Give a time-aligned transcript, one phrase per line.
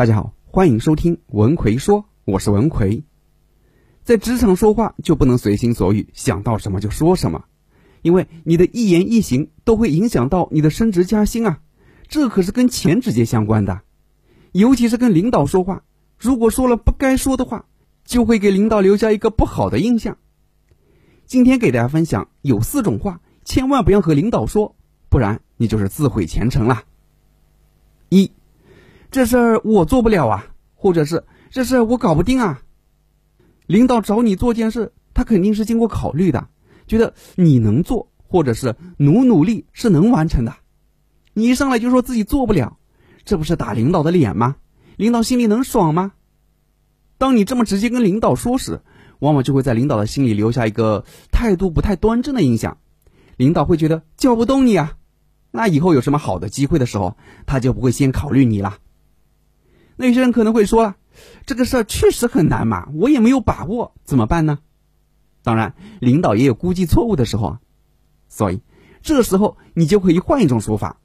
[0.00, 3.04] 大家好，欢迎收听文奎说，我是文奎。
[4.02, 7.44] 在职场说话就不能随心所欲，想到什么就说什么，
[8.00, 11.60] 因为你的一言一行都会影响到你的升职加薪啊，
[12.08, 13.82] 这可是跟钱直接相关的。
[14.52, 15.82] 尤其是跟领导说话，
[16.16, 17.66] 如果说了不该说的话，
[18.02, 20.16] 就会给领导留下一个不好的印象。
[21.26, 24.74] 今天给大家分享有四种话，千万不要和领导说，
[25.10, 26.84] 不然你就是自毁前程了。
[28.08, 28.32] 一，
[29.10, 32.62] 这事儿我做不了啊，或者是这事儿我搞不定啊。
[33.66, 36.48] 领导找你做件事，他肯定是经过考虑的，
[36.86, 40.54] 觉得你能做，或者是努努力是能完成的。
[41.34, 42.78] 你一上来就说自己做不了，
[43.24, 44.56] 这不是打领导的脸吗？
[44.96, 46.12] 领导心里能爽吗？
[47.18, 48.80] 当你这么直接跟领导说时，
[49.18, 52.78] 往往就会在领导的心里留下一个态度不太端正的印象，
[53.36, 54.94] 领导会觉得叫不动你啊，
[55.50, 57.16] 那以后有什么好的机会的时候，
[57.46, 58.78] 他就不会先考虑你了。
[60.00, 60.96] 那些人可能会说了，
[61.44, 64.60] 这个事儿确实很难嘛，我也没有把握，怎么办呢？
[65.42, 67.60] 当然，领导也有估计错误的时候啊，
[68.26, 68.62] 所以
[69.02, 71.00] 这时候你就可以换一种说法。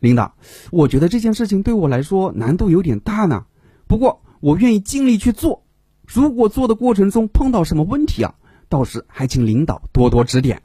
[0.00, 0.34] 领导，
[0.72, 3.46] 我觉得这件事情对我来说难度有点大呢，
[3.86, 5.64] 不过我愿意尽力去做。
[6.04, 8.34] 如果做的过程中碰到什么问题啊，
[8.68, 10.64] 到时还请领导多多指点。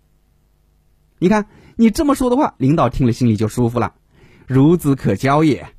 [1.20, 3.94] 你看，你这么说的话，领导听了心里就舒服了，
[4.48, 5.70] 孺子可教也。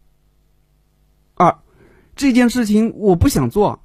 [2.17, 3.83] 这件事情我不想做，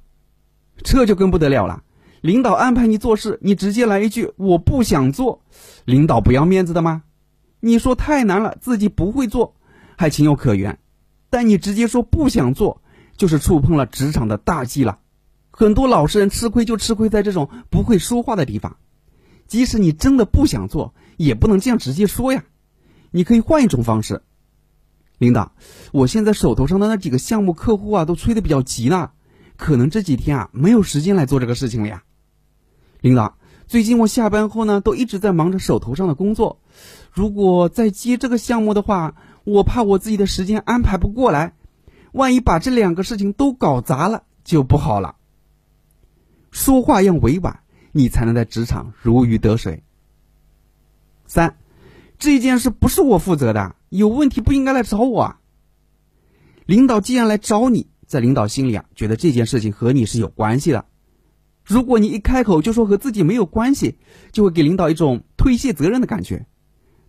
[0.76, 1.82] 这就更不得了了。
[2.20, 5.42] 领导安排你做事，你直接来一句我不想做，
[5.84, 7.04] 领导不要面子的吗？
[7.60, 9.54] 你说太难了，自己不会做，
[9.96, 10.78] 还情有可原，
[11.30, 12.82] 但你直接说不想做，
[13.16, 14.98] 就是触碰了职场的大忌了。
[15.50, 18.76] 很多老实人吃亏就吃亏在这种不会说话的地方，
[19.46, 22.44] 即使你真的不想做，也不能这样直接说呀。
[23.10, 24.22] 你可以换一种方式，
[25.18, 25.52] 领导，
[25.92, 29.10] 我现在手头上的那几个项目客户啊，都催得比较急呢，
[29.56, 32.02] 可能这几天啊没有时间来做这个事情了呀。
[33.00, 36.60] 领导，最近我下班后呢，都一直在忙着手头上的工作，
[37.12, 41.54] 如果再接这个项目的话，我怕我自己的时间安排不过来，
[42.12, 45.16] 万一把这两个事情都搞砸了，就不好了。
[46.50, 47.60] 说话要委婉，
[47.92, 49.82] 你才能在职场如鱼得水。
[51.26, 51.56] 三，
[52.18, 55.22] 这件事不是我负责的，有问题不应该来找我。
[55.22, 55.40] 啊。
[56.66, 60.86] 领导既然来找你，在领导心里啊，觉得这件事情和你是有关系的。
[61.64, 63.98] 如果你一开口就说和自己没有关系，
[64.32, 66.46] 就会给领导一种推卸责任的感觉。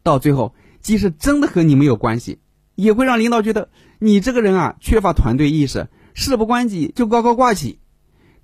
[0.03, 2.39] 到最后，即使真的和你没有关系，
[2.75, 3.69] 也会让领导觉得
[3.99, 7.79] 你这个人啊缺乏团队意识，事不关己就高高挂起。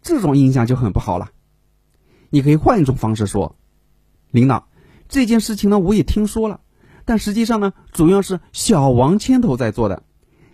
[0.02, 1.32] 这种印象就很不好了。
[2.30, 3.56] 你可以换一种方式说
[4.32, 4.68] ：“领导，
[5.14, 6.62] 这件事情呢，我也听说了，
[7.06, 10.02] 但实际上呢，主要是小王牵头在做的，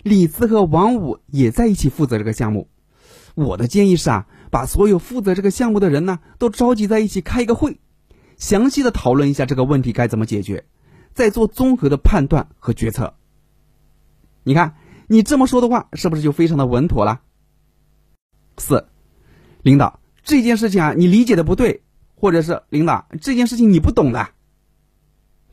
[0.03, 2.67] 李四和王五也在一起负责这个项目。
[3.35, 7.79] 我的建议是啊，把所有负责这个项目的人呢，都召集在一起开一个会，
[8.35, 10.65] 详细的讨论一下这个问题该怎么解决，
[11.13, 13.13] 再做综合的判断和决策。
[14.43, 14.75] 你看，
[15.07, 17.21] 你这么说的话，是不是就非常的稳妥了？
[18.57, 18.89] 四。
[19.61, 21.81] 领导，这件事情啊，你理解的不对，
[22.15, 24.31] 或者是领导这件事情你不懂的。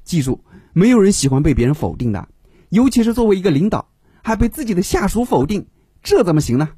[0.06, 2.28] 记住，没有人喜欢被别人否定的，
[2.70, 3.90] 尤其是作为一个领导，
[4.22, 5.66] 还被自己的下属否定，
[6.02, 6.70] 这怎么行呢？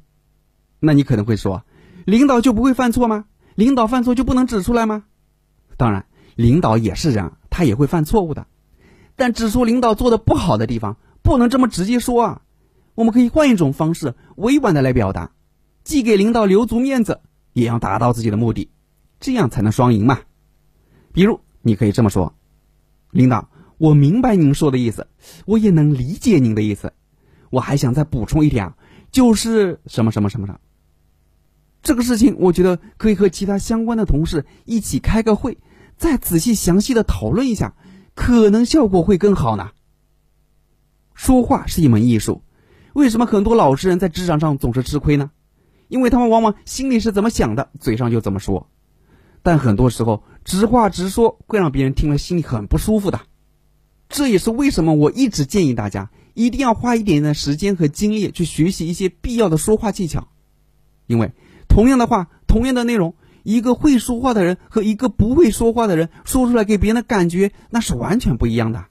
[0.79, 1.63] 那你可能会说，
[2.05, 3.25] 领导就不会犯错吗？
[3.53, 5.03] 领导犯错就不能指出来吗？
[5.77, 8.47] 当然，领导也是人，他也会犯错误的。
[9.15, 12.41] 但指出领导做的不好的地方，不能这么直接说啊。
[12.95, 15.31] 我们可以换一种方式，委婉的来表达。
[15.83, 17.21] 既给领导留足面子，
[17.53, 18.71] 也要达到自己的目的，
[19.19, 20.19] 这样才能双赢嘛。
[21.13, 22.33] 比如，你可以这么说
[23.11, 25.07] ：“领导，我明白您说的意思，
[25.45, 26.93] 我也能理解您的意思。
[27.49, 28.75] 我还想再补充一点啊，
[29.11, 30.59] 就是什么什么什么的。
[31.81, 35.57] 这个事情，我觉得可以和其他相关的同事一起开个会，
[35.97, 37.73] 再仔细详细的讨论一下，
[38.13, 39.71] 可能效果会更好呢。
[41.13, 42.43] 说话是一门艺术，
[42.93, 45.31] 为什么很多老实人在职场上总是吃亏呢？”
[45.89, 48.69] 因为他们往往心里是怎么想的，嘴上就怎么说，
[49.43, 53.21] 但很多时候直话直说会让别人听了心里很不舒服的。
[54.09, 60.27] 这也是为什么我一直建议大家一定要花一点点的时间和精力去学习一些必要的说话技巧。
[61.07, 61.31] 因为
[61.67, 68.85] 同样的话，同样的内容，一个会说话的人和一个不会说话的人说出来给别人的感觉那是完全不一样的。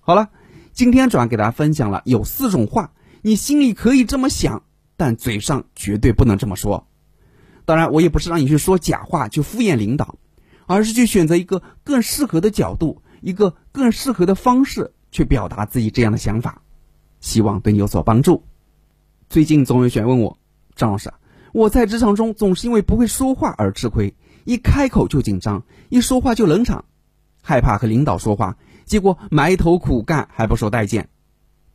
[0.00, 0.30] 好了，
[0.72, 2.92] 今天主要给大家分享了有四种话，
[3.22, 4.64] 你心里可以这么想。
[4.94, 6.86] 但嘴上绝对不能这么说。
[7.64, 10.16] 当然，我也不是让你去说假话去敷衍领导，
[10.66, 16.62] 而是去选择一个更适合的角度，一个更适合的方式去表达自己这样的想法。
[17.20, 18.44] 希望对你有所帮助。
[19.28, 20.38] 最近总有学员问我，
[20.74, 21.12] 张老师，
[21.52, 24.14] 我在职场中总是因为不会说话而吃亏，
[24.44, 26.84] 一开口就紧张，一说话就冷场，
[27.42, 31.08] 害怕和领导说话，结果埋头苦干还不受待见。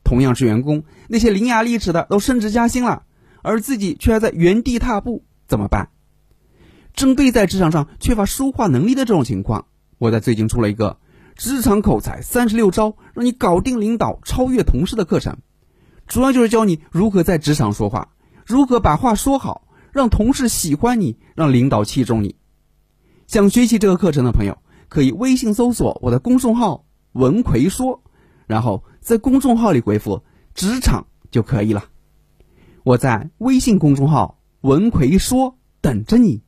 [0.04, 3.04] 同样是员工，那些伶牙俐齿的都升职加薪了，
[3.42, 5.90] 而自己却还在原地踏步，怎么办？
[6.94, 9.68] 针对在职场上缺乏说话能力的这种情况，
[9.98, 10.98] 我在最近出了一个
[11.36, 15.38] 职场口才三十六招，让你搞定领导、超越同事的课程。
[16.08, 18.10] 主要就是教你如何在职场说话，
[18.46, 22.36] 如何把话说好，让同事喜欢你，让领导器重你。
[23.28, 24.58] 想学习这个课程的朋友，
[24.90, 28.02] 可以微信搜索我的公众号“文奎说”，
[28.48, 30.24] 然后在公众号里回复
[30.56, 31.84] “职场”就可以了。
[32.84, 34.37] 我在微信公众号
[34.68, 36.42] “文奎说”等着你。